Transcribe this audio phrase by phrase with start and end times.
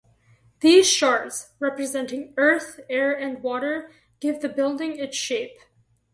[0.61, 5.59] These shards, representing earth, air and water, give the building its shape.